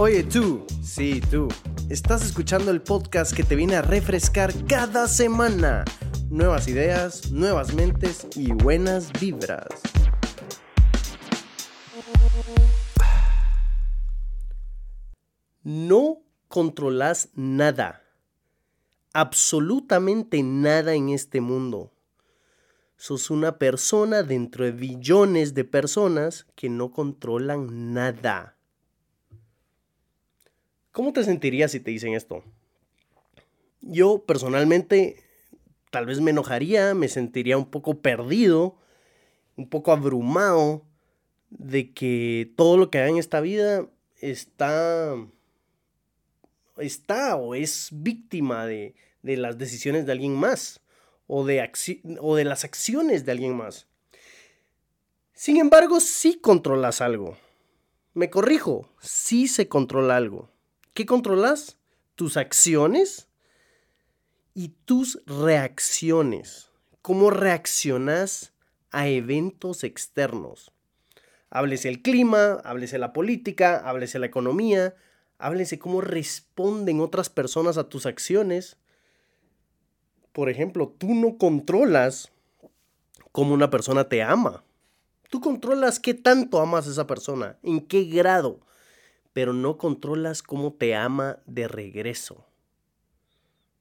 Oye 0.00 0.22
tú, 0.22 0.64
sí 0.80 1.20
tú, 1.28 1.48
estás 1.90 2.24
escuchando 2.24 2.70
el 2.70 2.80
podcast 2.80 3.34
que 3.34 3.42
te 3.42 3.56
viene 3.56 3.74
a 3.74 3.82
refrescar 3.82 4.52
cada 4.66 5.08
semana. 5.08 5.84
Nuevas 6.30 6.68
ideas, 6.68 7.32
nuevas 7.32 7.74
mentes 7.74 8.28
y 8.36 8.52
buenas 8.52 9.10
vibras. 9.20 9.66
No 15.64 16.22
controlas 16.46 17.30
nada, 17.34 18.04
absolutamente 19.12 20.44
nada 20.44 20.94
en 20.94 21.08
este 21.08 21.40
mundo. 21.40 21.92
Sos 22.96 23.30
una 23.30 23.58
persona 23.58 24.22
dentro 24.22 24.64
de 24.64 24.70
billones 24.70 25.54
de 25.54 25.64
personas 25.64 26.46
que 26.54 26.68
no 26.68 26.92
controlan 26.92 27.92
nada. 27.94 28.57
¿Cómo 30.98 31.12
te 31.12 31.22
sentirías 31.22 31.70
si 31.70 31.78
te 31.78 31.92
dicen 31.92 32.14
esto? 32.14 32.42
Yo 33.82 34.24
personalmente 34.24 35.22
tal 35.92 36.06
vez 36.06 36.20
me 36.20 36.32
enojaría, 36.32 36.92
me 36.92 37.06
sentiría 37.06 37.56
un 37.56 37.70
poco 37.70 38.00
perdido, 38.00 38.74
un 39.54 39.68
poco 39.68 39.92
abrumado 39.92 40.82
de 41.50 41.92
que 41.92 42.52
todo 42.56 42.76
lo 42.76 42.90
que 42.90 42.98
haga 42.98 43.10
en 43.10 43.18
esta 43.18 43.40
vida 43.40 43.86
está 44.16 45.14
está 46.78 47.36
o 47.36 47.54
es 47.54 47.90
víctima 47.92 48.66
de, 48.66 48.96
de 49.22 49.36
las 49.36 49.56
decisiones 49.56 50.04
de 50.04 50.10
alguien 50.10 50.34
más 50.34 50.80
o 51.28 51.44
de, 51.44 51.70
o 52.20 52.34
de 52.34 52.44
las 52.44 52.64
acciones 52.64 53.24
de 53.24 53.30
alguien 53.30 53.56
más. 53.56 53.86
Sin 55.32 55.58
embargo, 55.58 56.00
sí 56.00 56.40
controlas 56.40 57.00
algo. 57.00 57.38
Me 58.14 58.30
corrijo, 58.30 58.90
sí 58.98 59.46
se 59.46 59.68
controla 59.68 60.16
algo. 60.16 60.57
¿Qué 60.98 61.06
controlas? 61.06 61.78
Tus 62.16 62.36
acciones 62.36 63.28
y 64.52 64.70
tus 64.84 65.22
reacciones. 65.26 66.72
¿Cómo 67.02 67.30
reaccionas 67.30 68.52
a 68.90 69.06
eventos 69.06 69.84
externos? 69.84 70.72
Háblese 71.50 71.88
el 71.88 72.02
clima, 72.02 72.54
háblese 72.64 72.98
la 72.98 73.12
política, 73.12 73.76
háblese 73.76 74.18
la 74.18 74.26
economía, 74.26 74.96
háblese 75.38 75.78
cómo 75.78 76.00
responden 76.00 77.00
otras 77.00 77.30
personas 77.30 77.78
a 77.78 77.88
tus 77.88 78.04
acciones. 78.04 78.76
Por 80.32 80.50
ejemplo, 80.50 80.92
tú 80.98 81.14
no 81.14 81.38
controlas 81.38 82.32
cómo 83.30 83.54
una 83.54 83.70
persona 83.70 84.08
te 84.08 84.20
ama. 84.24 84.64
Tú 85.30 85.40
controlas 85.40 86.00
qué 86.00 86.14
tanto 86.14 86.60
amas 86.60 86.88
a 86.88 86.90
esa 86.90 87.06
persona, 87.06 87.56
en 87.62 87.82
qué 87.82 88.02
grado 88.02 88.66
pero 89.38 89.52
no 89.52 89.78
controlas 89.78 90.42
cómo 90.42 90.72
te 90.72 90.96
ama 90.96 91.38
de 91.46 91.68
regreso. 91.68 92.44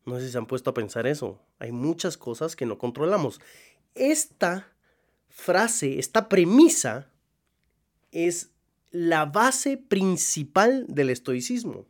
No 0.05 0.19
sé 0.19 0.27
si 0.27 0.31
se 0.31 0.37
han 0.37 0.45
puesto 0.45 0.69
a 0.69 0.75
pensar 0.75 1.07
eso. 1.07 1.41
Hay 1.57 1.71
muchas 1.71 2.15
cosas 2.15 2.55
que 2.55 2.67
no 2.67 2.77
controlamos. 2.77 3.41
Esta 3.95 4.71
frase, 5.29 5.97
esta 5.97 6.29
premisa, 6.29 7.09
es 8.11 8.51
la 8.91 9.25
base 9.25 9.77
principal 9.77 10.85
del 10.89 11.09
estoicismo. 11.09 11.87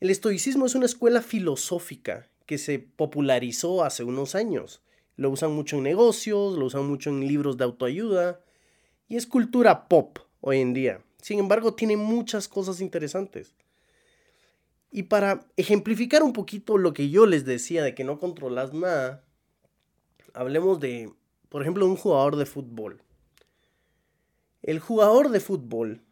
El 0.00 0.08
estoicismo 0.08 0.64
es 0.64 0.74
una 0.74 0.86
escuela 0.86 1.20
filosófica 1.20 2.30
que 2.46 2.56
se 2.56 2.78
popularizó 2.78 3.84
hace 3.84 4.02
unos 4.02 4.34
años. 4.34 4.80
Lo 5.16 5.28
usan 5.28 5.52
mucho 5.52 5.76
en 5.76 5.82
negocios, 5.82 6.56
lo 6.56 6.64
usan 6.64 6.86
mucho 6.86 7.10
en 7.10 7.20
libros 7.20 7.58
de 7.58 7.64
autoayuda 7.64 8.40
y 9.08 9.16
es 9.16 9.26
cultura 9.26 9.88
pop 9.88 10.20
hoy 10.40 10.60
en 10.60 10.72
día. 10.72 11.04
Sin 11.20 11.38
embargo, 11.38 11.74
tiene 11.74 11.96
muchas 11.96 12.48
cosas 12.48 12.80
interesantes. 12.80 13.54
Y 14.90 15.04
para 15.04 15.46
ejemplificar 15.56 16.22
un 16.22 16.32
poquito 16.32 16.78
lo 16.78 16.92
que 16.94 17.10
yo 17.10 17.26
les 17.26 17.44
decía 17.44 17.82
de 17.82 17.94
que 17.94 18.04
no 18.04 18.18
controlas 18.18 18.72
nada, 18.72 19.24
hablemos 20.32 20.80
de, 20.80 21.12
por 21.48 21.62
ejemplo, 21.62 21.86
un 21.86 21.96
jugador 21.96 22.36
de 22.36 22.46
fútbol. 22.46 23.02
El 24.62 24.80
jugador 24.80 25.28
de 25.30 25.40
fútbol 25.40 26.02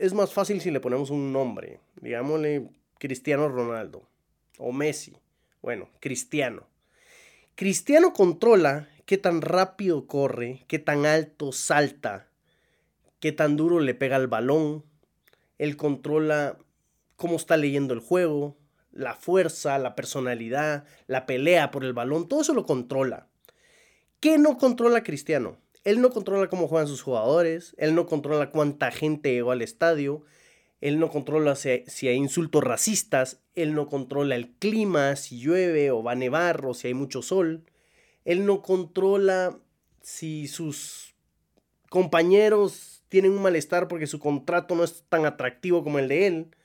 es 0.00 0.14
más 0.14 0.32
fácil 0.32 0.60
si 0.60 0.70
le 0.70 0.80
ponemos 0.80 1.10
un 1.10 1.32
nombre, 1.32 1.80
digámosle 2.00 2.70
Cristiano 2.98 3.48
Ronaldo 3.48 4.08
o 4.58 4.72
Messi. 4.72 5.16
Bueno, 5.62 5.88
Cristiano. 6.00 6.66
Cristiano 7.54 8.12
controla 8.12 8.88
qué 9.04 9.18
tan 9.18 9.42
rápido 9.42 10.06
corre, 10.06 10.64
qué 10.66 10.78
tan 10.78 11.06
alto 11.06 11.52
salta, 11.52 12.28
qué 13.20 13.32
tan 13.32 13.56
duro 13.56 13.80
le 13.80 13.94
pega 13.94 14.16
el 14.16 14.26
balón, 14.26 14.84
él 15.58 15.76
controla 15.76 16.58
cómo 17.16 17.36
está 17.36 17.56
leyendo 17.56 17.94
el 17.94 18.00
juego, 18.00 18.56
la 18.92 19.14
fuerza, 19.14 19.78
la 19.78 19.94
personalidad, 19.94 20.84
la 21.06 21.26
pelea 21.26 21.70
por 21.70 21.84
el 21.84 21.92
balón, 21.92 22.28
todo 22.28 22.40
eso 22.40 22.54
lo 22.54 22.66
controla. 22.66 23.28
¿Qué 24.20 24.38
no 24.38 24.56
controla 24.58 25.02
Cristiano? 25.02 25.58
Él 25.84 26.00
no 26.00 26.10
controla 26.10 26.48
cómo 26.48 26.66
juegan 26.66 26.88
sus 26.88 27.02
jugadores, 27.02 27.74
él 27.78 27.94
no 27.94 28.06
controla 28.06 28.50
cuánta 28.50 28.90
gente 28.90 29.32
llegó 29.32 29.52
al 29.52 29.62
estadio, 29.62 30.24
él 30.80 30.98
no 30.98 31.10
controla 31.10 31.54
si, 31.54 32.08
hay 32.08 32.16
insultos 32.16 32.62
racistas, 32.62 33.40
él 33.54 33.74
no 33.74 33.86
controla 33.86 34.34
el 34.34 34.50
clima, 34.50 35.16
si 35.16 35.38
llueve 35.38 35.90
o 35.90 36.02
va 36.02 36.12
a 36.12 36.16
nevar 36.16 36.66
o 36.66 36.74
si 36.74 36.88
hay 36.88 36.94
mucho 36.94 37.22
sol, 37.22 37.64
él 38.24 38.44
no 38.44 38.62
controla 38.62 39.58
si 40.02 40.48
sus 40.48 41.14
compañeros 41.88 42.95
tienen 43.08 43.32
un 43.32 43.42
malestar 43.42 43.88
porque 43.88 44.06
su 44.06 44.18
contrato 44.18 44.74
no 44.74 44.84
es 44.84 45.04
tan 45.08 45.26
atractivo 45.26 45.84
como 45.84 45.98
el 45.98 46.08
de 46.08 46.26
él. 46.26 46.56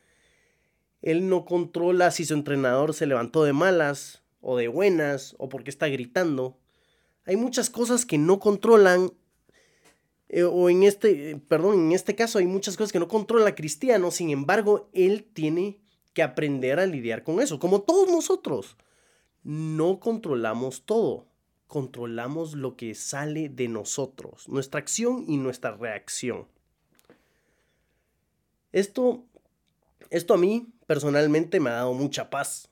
Él 1.02 1.30
no 1.30 1.46
controla 1.46 2.12
si 2.12 2.26
su 2.26 2.34
entrenador 2.34 2.94
se 2.94 3.06
levantó 3.06 3.44
de 3.44 3.54
malas 3.54 4.24
o 4.40 4.58
de 4.58 4.68
buenas 4.68 5.36
o 5.38 5.50
porque 5.50 5.70
está 5.70 5.88
gritando. 5.88 6.58
Hay 7.26 7.36
muchas 7.36 7.70
cosas 7.70 8.06
que 8.06 8.18
no 8.18 8.40
controlan 8.40 9.12
eh, 10.34 10.44
o 10.44 10.70
en 10.70 10.84
este, 10.84 11.38
perdón, 11.50 11.88
en 11.88 11.92
este 11.92 12.16
caso 12.16 12.40
hay 12.40 12.48
muchas 12.48 12.78
cosas 12.78 12.94
que 12.94 13.00
no 13.00 13.10
controla 13.10 13.54
Cristiano, 13.54 14.12
sin 14.12 14.30
embargo, 14.30 14.90
él 14.94 15.28
tiene 15.34 15.82
que 16.14 16.24
aprender 16.24 16.80
a 16.80 16.86
lidiar 16.86 17.24
con 17.24 17.42
eso, 17.42 17.60
como 17.60 17.82
todos 17.82 18.10
nosotros. 18.10 18.78
No 19.44 20.00
controlamos 20.00 20.84
todo 20.86 21.31
controlamos 21.72 22.54
lo 22.54 22.76
que 22.76 22.94
sale 22.96 23.48
de 23.48 23.70
nosotros, 23.70 24.50
nuestra 24.50 24.82
acción 24.82 25.24
y 25.26 25.38
nuestra 25.38 25.72
reacción. 25.72 26.46
Esto, 28.74 29.24
esto 30.10 30.34
a 30.34 30.38
mí 30.38 30.68
personalmente 30.86 31.62
me 31.62 31.70
ha 31.70 31.76
dado 31.76 31.94
mucha 31.94 32.30
paz. 32.30 32.68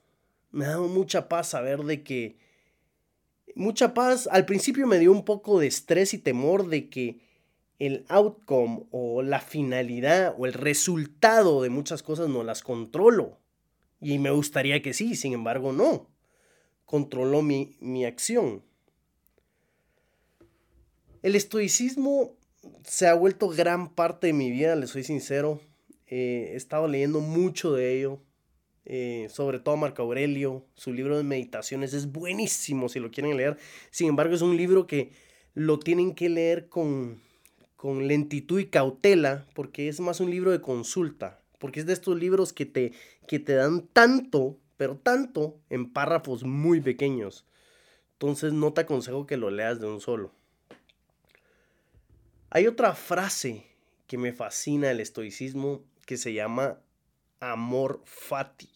Me 0.51 0.65
ha 0.65 0.71
dado 0.71 0.89
mucha 0.89 1.29
paz 1.29 1.47
saber 1.47 1.79
de 1.83 2.03
que... 2.03 2.39
Mucha 3.55 3.93
paz, 3.93 4.27
al 4.29 4.45
principio 4.45 4.85
me 4.85 4.99
dio 4.99 5.13
un 5.13 5.23
poco 5.23 5.61
de 5.61 5.67
estrés 5.67 6.13
y 6.13 6.17
temor 6.17 6.67
de 6.67 6.89
que 6.89 7.21
el 7.79 8.05
outcome 8.09 8.83
o 8.91 9.21
la 9.21 9.39
finalidad 9.39 10.35
o 10.37 10.45
el 10.45 10.51
resultado 10.51 11.61
de 11.61 11.69
muchas 11.69 12.03
cosas 12.03 12.27
no 12.27 12.43
las 12.43 12.63
controlo. 12.63 13.39
Y 14.01 14.19
me 14.19 14.31
gustaría 14.31 14.81
que 14.81 14.93
sí, 14.93 15.15
sin 15.15 15.31
embargo 15.31 15.71
no. 15.71 16.09
Controlo 16.83 17.41
mi, 17.41 17.77
mi 17.79 18.03
acción. 18.03 18.67
El 21.21 21.35
estoicismo 21.35 22.33
se 22.85 23.07
ha 23.07 23.13
vuelto 23.13 23.49
gran 23.49 23.93
parte 23.93 24.27
de 24.27 24.33
mi 24.33 24.51
vida, 24.51 24.77
le 24.77 24.87
soy 24.87 25.03
sincero. 25.03 25.59
Eh, 26.07 26.51
he 26.53 26.55
estado 26.55 26.87
leyendo 26.87 27.19
mucho 27.19 27.73
de 27.73 27.97
ello, 27.97 28.19
eh, 28.85 29.27
sobre 29.29 29.59
todo 29.59 29.75
Marco 29.75 30.01
Aurelio. 30.01 30.65
Su 30.75 30.93
libro 30.93 31.17
de 31.17 31.23
meditaciones 31.23 31.93
es 31.93 32.09
buenísimo 32.09 32.87
si 32.87 33.01
lo 33.01 33.11
quieren 33.11 33.35
leer. 33.35 33.57
Sin 33.91 34.07
embargo, 34.07 34.33
es 34.33 34.41
un 34.41 34.55
libro 34.55 34.87
que 34.87 35.11
lo 35.55 35.77
tienen 35.77 36.15
que 36.15 36.29
leer 36.29 36.69
con, 36.69 37.21
con 37.75 38.07
lentitud 38.07 38.57
y 38.57 38.67
cautela, 38.67 39.45
porque 39.53 39.89
es 39.89 39.99
más 39.99 40.21
un 40.21 40.31
libro 40.31 40.51
de 40.51 40.61
consulta. 40.61 41.41
Porque 41.57 41.81
es 41.81 41.85
de 41.85 41.91
estos 41.91 42.17
libros 42.17 42.53
que 42.53 42.65
te, 42.65 42.93
que 43.27 43.39
te 43.39 43.55
dan 43.55 43.87
tanto, 43.87 44.57
pero 44.77 44.95
tanto, 44.95 45.59
en 45.69 45.91
párrafos 45.91 46.45
muy 46.45 46.79
pequeños. 46.79 47.45
Entonces 48.13 48.53
no 48.53 48.71
te 48.71 48.81
aconsejo 48.81 49.27
que 49.27 49.35
lo 49.35 49.51
leas 49.51 49.81
de 49.81 49.87
un 49.87 49.99
solo. 49.99 50.38
Hay 52.51 52.65
otra 52.65 52.95
frase 52.95 53.67
que 54.07 54.17
me 54.17 54.33
fascina 54.33 54.89
el 54.89 54.99
estoicismo 54.99 55.83
que 56.07 56.17
se 56.17 56.33
llama 56.33 56.81
amor 57.39 58.01
fati. 58.05 58.69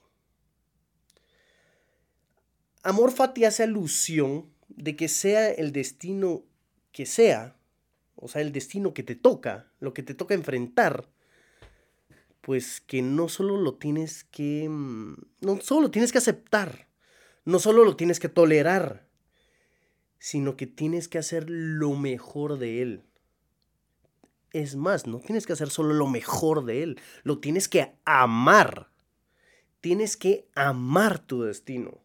Amor 2.84 3.12
fati 3.12 3.46
hace 3.46 3.64
alusión 3.64 4.54
de 4.68 4.96
que 4.96 5.08
sea 5.08 5.50
el 5.50 5.72
destino 5.72 6.44
que 6.92 7.08
sea, 7.08 7.58
o 8.16 8.28
sea, 8.28 8.42
el 8.42 8.52
destino 8.52 8.94
que 8.94 9.02
te 9.02 9.16
toca, 9.16 9.72
lo 9.80 9.96
que 9.96 10.04
te 10.04 10.14
toca 10.14 10.36
enfrentar, 10.36 11.10
pues 12.42 12.80
que 12.80 13.02
no 13.02 13.28
solo 13.28 13.58
lo 13.58 13.76
tienes 13.76 14.24
que, 14.26 14.68
mm, 14.70 15.16
no 15.42 15.62
solo 15.62 15.82
lo 15.82 15.92
tienes 15.92 16.12
que 16.12 16.20
aceptar, 16.20 16.88
no 17.44 17.58
solo 17.58 17.86
lo 17.86 17.96
tienes 17.96 18.20
que 18.20 18.30
tolerar, 18.30 19.08
sino 20.20 20.56
que 20.58 20.68
tienes 20.68 21.08
que 21.08 21.18
hacer 21.18 21.50
lo 21.50 21.96
mejor 21.96 22.60
de 22.60 22.84
él 22.84 23.04
Es 24.54 24.76
más, 24.76 25.08
no 25.08 25.20
tienes 25.20 25.48
que 25.48 25.54
hacer 25.54 25.72
solo 25.72 25.96
lo 25.96 26.08
mejor 26.08 26.64
de 26.64 26.84
él, 26.84 27.00
lo 27.24 27.40
tienes 27.40 27.68
que 27.68 27.92
amar. 28.06 28.90
Tienes 29.82 30.16
que 30.16 30.48
amar 30.56 31.20
tu 31.20 31.42
destino. 31.42 32.00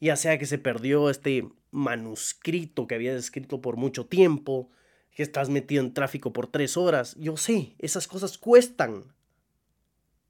Ya 0.00 0.16
sea 0.16 0.38
que 0.38 0.46
se 0.46 0.58
perdió 0.58 1.10
este 1.10 1.46
manuscrito 1.70 2.86
que 2.86 2.94
habías 2.94 3.16
escrito 3.16 3.60
por 3.60 3.76
mucho 3.76 4.06
tiempo, 4.06 4.70
que 5.14 5.22
estás 5.22 5.50
metido 5.50 5.82
en 5.82 5.92
tráfico 5.92 6.32
por 6.32 6.46
tres 6.46 6.76
horas. 6.76 7.14
Yo 7.18 7.36
sé, 7.36 7.74
esas 7.78 8.08
cosas 8.08 8.38
cuestan 8.38 9.12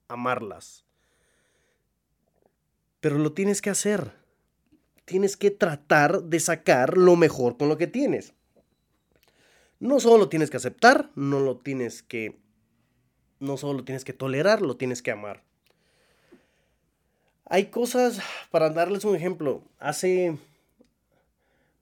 amarlas. 0.09 0.83
Pero 2.99 3.17
lo 3.17 3.31
tienes 3.31 3.61
que 3.61 3.69
hacer. 3.69 4.11
Tienes 5.05 5.37
que 5.37 5.51
tratar 5.51 6.23
de 6.23 6.39
sacar 6.39 6.97
lo 6.97 7.15
mejor 7.15 7.57
con 7.57 7.69
lo 7.69 7.77
que 7.77 7.87
tienes. 7.87 8.33
No 9.79 10.01
solo 10.01 10.17
lo 10.17 10.29
tienes 10.29 10.49
que 10.49 10.57
aceptar, 10.57 11.09
no 11.15 11.39
lo 11.39 11.57
tienes 11.57 12.03
que. 12.03 12.37
No 13.39 13.55
solo 13.55 13.79
lo 13.79 13.85
tienes 13.85 14.03
que 14.03 14.11
tolerar, 14.11 14.61
lo 14.61 14.75
tienes 14.75 15.01
que 15.01 15.11
amar. 15.11 15.41
Hay 17.45 17.67
cosas, 17.67 18.19
para 18.51 18.69
darles 18.69 19.05
un 19.05 19.15
ejemplo, 19.15 19.63
hace. 19.79 20.37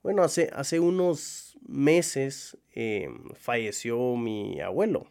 Bueno, 0.04 0.22
hace, 0.22 0.50
hace 0.54 0.78
unos 0.78 1.58
meses 1.66 2.56
eh, 2.74 3.10
falleció 3.34 4.14
mi 4.14 4.60
abuelo. 4.60 5.08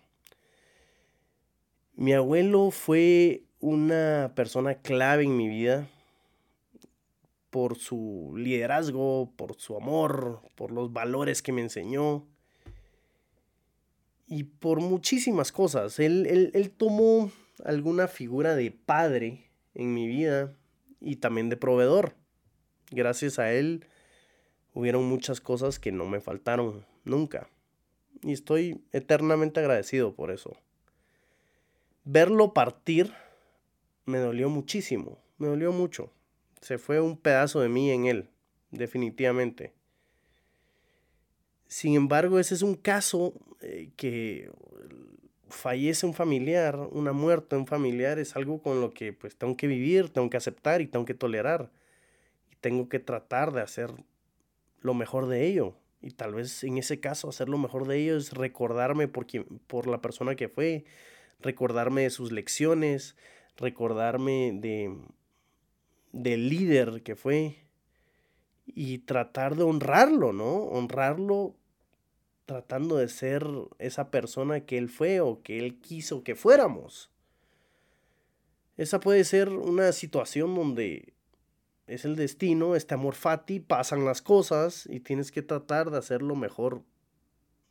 Mi 1.93 2.13
abuelo 2.13 2.71
fue 2.71 3.43
una 3.59 4.31
persona 4.33 4.75
clave 4.75 5.23
en 5.23 5.35
mi 5.35 5.49
vida 5.49 5.89
por 7.49 7.77
su 7.77 8.33
liderazgo, 8.37 9.31
por 9.35 9.55
su 9.55 9.75
amor, 9.75 10.41
por 10.55 10.71
los 10.71 10.93
valores 10.93 11.41
que 11.41 11.51
me 11.51 11.61
enseñó 11.61 12.25
y 14.27 14.43
por 14.43 14.81
muchísimas 14.81 15.51
cosas. 15.51 15.99
Él, 15.99 16.51
él, 16.53 16.71
tomó 16.71 17.31
alguna 17.63 18.07
figura 18.07 18.55
de 18.55 18.71
padre 18.71 19.49
en 19.73 19.93
mi 19.93 20.07
vida 20.07 20.53
y 20.99 21.17
también 21.17 21.49
de 21.49 21.57
proveedor. 21.57 22.15
Gracias 22.91 23.39
a 23.39 23.51
él 23.53 23.85
hubieron 24.73 25.05
muchas 25.05 25.41
cosas 25.41 25.79
que 25.79 25.91
no 25.91 26.05
me 26.05 26.19
faltaron 26.19 26.85
nunca. 27.03 27.49
Y 28.21 28.33
estoy 28.33 28.81
eternamente 28.91 29.59
agradecido 29.59 30.13
por 30.13 30.31
eso. 30.31 30.57
Verlo 32.03 32.53
partir 32.53 33.13
me 34.05 34.17
dolió 34.19 34.49
muchísimo, 34.49 35.19
me 35.37 35.47
dolió 35.47 35.71
mucho. 35.71 36.11
Se 36.61 36.77
fue 36.77 36.99
un 36.99 37.17
pedazo 37.17 37.61
de 37.61 37.69
mí 37.69 37.91
en 37.91 38.05
él, 38.05 38.29
definitivamente. 38.71 39.73
Sin 41.67 41.95
embargo, 41.95 42.39
ese 42.39 42.55
es 42.55 42.61
un 42.61 42.75
caso 42.75 43.33
que 43.95 44.51
fallece 45.49 46.05
un 46.05 46.13
familiar, 46.13 46.77
una 46.91 47.13
muerte 47.13 47.55
de 47.55 47.61
un 47.61 47.67
familiar 47.67 48.19
es 48.19 48.35
algo 48.35 48.61
con 48.61 48.81
lo 48.81 48.93
que 48.93 49.13
pues 49.13 49.35
tengo 49.35 49.55
que 49.55 49.67
vivir, 49.67 50.09
tengo 50.09 50.29
que 50.29 50.37
aceptar 50.37 50.81
y 50.81 50.87
tengo 50.87 51.05
que 51.05 51.13
tolerar. 51.13 51.71
Y 52.51 52.55
tengo 52.57 52.89
que 52.89 52.99
tratar 52.99 53.51
de 53.51 53.61
hacer 53.61 53.91
lo 54.81 54.93
mejor 54.93 55.27
de 55.27 55.45
ello. 55.45 55.75
Y 56.01 56.11
tal 56.11 56.33
vez 56.35 56.63
en 56.63 56.77
ese 56.77 56.99
caso 56.99 57.29
hacer 57.29 57.49
lo 57.49 57.57
mejor 57.57 57.87
de 57.87 57.97
ello 57.97 58.17
es 58.17 58.33
recordarme 58.33 59.07
por, 59.07 59.27
por 59.67 59.87
la 59.87 60.01
persona 60.01 60.35
que 60.35 60.49
fue, 60.49 60.85
recordarme 61.41 62.03
de 62.03 62.09
sus 62.09 62.31
lecciones, 62.31 63.15
recordarme 63.57 64.51
de, 64.53 64.95
del 66.11 66.49
líder 66.49 67.01
que 67.03 67.15
fue 67.15 67.57
y 68.65 68.99
tratar 68.99 69.55
de 69.55 69.63
honrarlo, 69.63 70.33
¿no? 70.33 70.55
Honrarlo 70.65 71.55
tratando 72.47 72.95
de 72.95 73.09
ser 73.09 73.45
esa 73.77 74.09
persona 74.09 74.61
que 74.61 74.77
él 74.77 74.87
fue 74.87 75.19
o 75.19 75.43
que 75.43 75.59
él 75.59 75.79
quiso 75.81 76.23
que 76.23 76.33
fuéramos. 76.33 77.11
Esa 78.77 79.01
puede 79.01 79.25
ser 79.25 79.49
una 79.49 79.91
situación 79.91 80.55
donde 80.55 81.13
es 81.87 82.05
el 82.05 82.15
destino, 82.15 82.75
este 82.75 82.93
amor 82.93 83.15
fati, 83.15 83.59
pasan 83.59 84.05
las 84.05 84.21
cosas 84.21 84.87
y 84.89 85.01
tienes 85.01 85.31
que 85.31 85.41
tratar 85.41 85.91
de 85.91 85.97
hacer 85.97 86.21
lo 86.21 86.35
mejor 86.35 86.83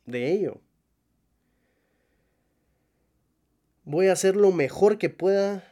de 0.05 0.31
ello. 0.31 0.61
Voy 3.83 4.07
a 4.07 4.13
hacer 4.13 4.35
lo 4.35 4.51
mejor 4.51 4.99
que 4.99 5.09
pueda 5.09 5.63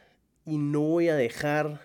y 0.44 0.58
no 0.58 0.80
voy 0.80 1.10
a 1.10 1.16
dejar 1.16 1.80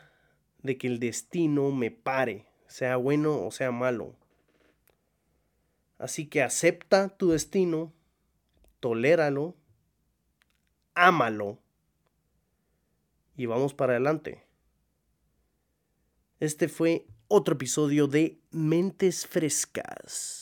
de 0.63 0.77
que 0.79 0.87
el 0.87 0.99
destino 0.99 1.69
me 1.71 1.91
pare, 1.91 2.47
sea 2.65 2.95
bueno 2.95 3.45
o 3.45 3.51
sea 3.51 3.71
malo. 3.71 4.15
Así 6.01 6.25
que 6.25 6.41
acepta 6.41 7.09
tu 7.09 7.29
destino, 7.29 7.93
toléralo, 8.79 9.55
ámalo 10.95 11.59
y 13.37 13.45
vamos 13.45 13.75
para 13.75 13.93
adelante. 13.93 14.43
Este 16.39 16.69
fue 16.69 17.05
otro 17.27 17.53
episodio 17.53 18.07
de 18.07 18.41
Mentes 18.49 19.27
Frescas. 19.27 20.40